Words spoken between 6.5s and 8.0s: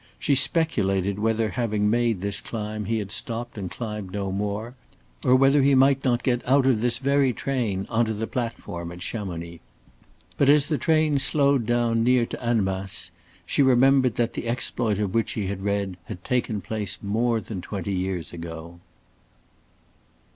of this very train